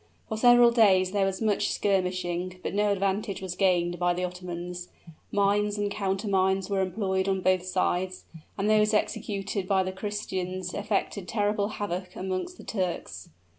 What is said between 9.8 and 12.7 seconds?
the Christians effected terrible havoc amongst the